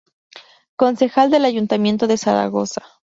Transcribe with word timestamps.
Concejal 0.77 1.29
del 1.29 1.45
Ayuntamiento 1.45 2.07
de 2.07 2.17
Zaragoza. 2.17 2.81